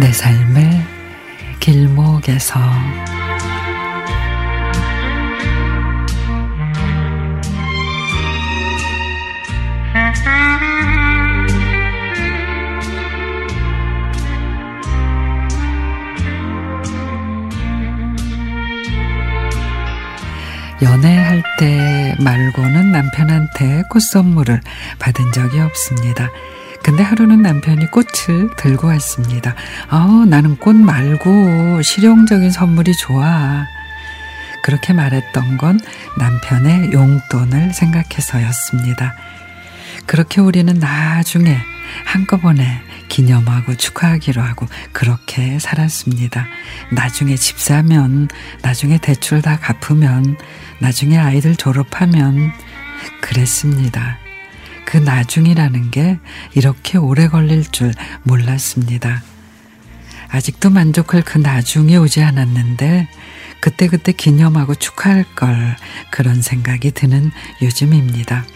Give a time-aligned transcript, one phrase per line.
[0.00, 0.80] 내 삶의
[1.58, 2.60] 길목에서
[20.80, 24.60] 연애할 때 말고는 남편한테 꽃 선물을
[25.00, 26.30] 받은 적이 없습니다.
[26.88, 29.54] 근데 하루는 남편이 꽃을 들고 왔습니다.
[29.90, 33.66] 아, 나는 꽃 말고 실용적인 선물이 좋아.
[34.62, 35.80] 그렇게 말했던 건
[36.16, 39.14] 남편의 용돈을 생각해서였습니다.
[40.06, 41.58] 그렇게 우리는 나중에
[42.06, 46.46] 한꺼번에 기념하고 축하하기로 하고 그렇게 살았습니다.
[46.90, 48.28] 나중에 집 사면,
[48.62, 50.38] 나중에 대출 다 갚으면,
[50.78, 52.50] 나중에 아이들 졸업하면
[53.20, 54.16] 그랬습니다.
[54.88, 56.18] 그 나중이라는 게
[56.54, 59.22] 이렇게 오래 걸릴 줄 몰랐습니다.
[60.30, 63.06] 아직도 만족할 그 나중이 오지 않았는데
[63.60, 65.76] 그때그때 기념하고 축하할 걸
[66.10, 68.46] 그런 생각이 드는 요즘입니다.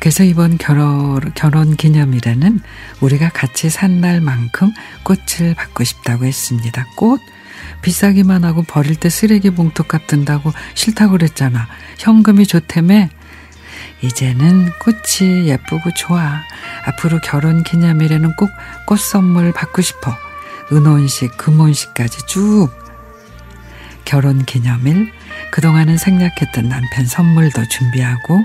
[0.00, 2.58] 그래서 이번 결혼, 결혼 기념일에는
[3.00, 4.72] 우리가 같이 산 날만큼
[5.04, 6.88] 꽃을 받고 싶다고 했습니다.
[6.96, 7.20] 꽃?
[7.82, 11.68] 비싸기만 하고 버릴 때 쓰레기 봉투값 든다고 싫다고 그랬잖아.
[11.98, 13.10] 현금이 좋다며?
[14.02, 16.42] 이제는 꽃이 예쁘고 좋아.
[16.86, 18.50] 앞으로 결혼 기념일에는 꼭
[18.86, 20.16] 꽃 선물 받고 싶어.
[20.72, 22.68] 은혼식, 금혼식까지 쭉.
[24.04, 25.12] 결혼 기념일,
[25.50, 28.40] 그동안은 생략했던 남편 선물도 준비하고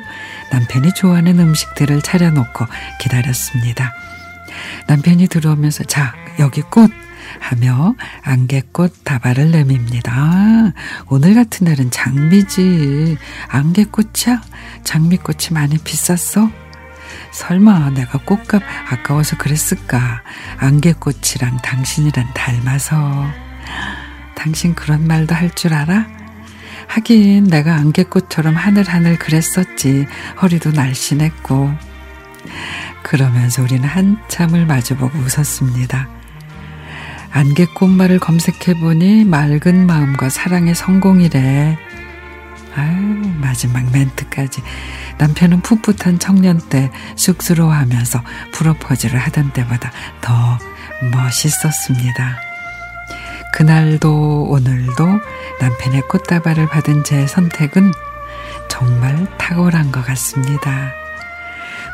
[0.51, 2.65] 남편이 좋아하는 음식들을 차려놓고
[2.99, 3.93] 기다렸습니다.
[4.87, 6.91] 남편이 들어오면서 자, 여기 꽃!
[7.39, 10.11] 하며 안개꽃 다발을 내밉니다.
[10.15, 10.73] 아,
[11.07, 13.17] 오늘 같은 날은 장미지.
[13.49, 14.41] 안개꽃이야?
[14.83, 16.49] 장미꽃이 많이 비쌌어?
[17.31, 20.21] 설마 내가 꽃값 아까워서 그랬을까?
[20.57, 23.25] 안개꽃이랑 당신이랑 닮아서.
[24.35, 26.07] 당신 그런 말도 할 줄 알아?
[26.87, 30.07] 하긴 내가 안개꽃처럼 하늘하늘 그랬었지.
[30.41, 31.73] 허리도 날씬했고.
[33.03, 36.09] 그러면서 우리는 한참을 마주보고 웃었습니다.
[37.31, 41.77] 안개꽃말을 검색해보니 맑은 마음과 사랑의 성공이래.
[42.75, 44.61] 아유, 마지막 멘트까지.
[45.17, 48.21] 남편은 풋풋한 청년 때 쑥스러워 하면서
[48.53, 50.57] 프로포즈를 하던 때보다 더
[51.11, 52.37] 멋있었습니다.
[53.53, 55.05] 그날도 오늘도
[55.59, 57.91] 남편의 꽃다발을 받은 제 선택은
[58.69, 61.00] 정말 탁월한 것 같습니다.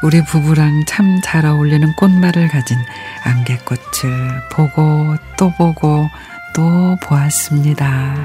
[0.04, 2.78] 우리 부부랑 참 잘 어울리는 꽃말을 가진
[3.24, 6.08] 안개꽃을 보고 또 보고
[6.56, 8.16] 또 보았습니다.